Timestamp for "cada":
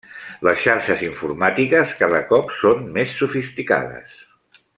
2.01-2.23